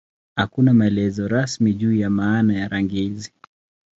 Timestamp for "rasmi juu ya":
1.27-2.09